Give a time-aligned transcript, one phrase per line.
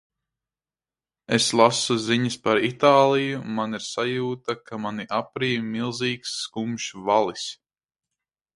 [1.35, 3.43] Es lasu ziņas par Itāliju.
[3.59, 7.49] man ir sajūta, ka mani aprij milzīgs, skumjš valis.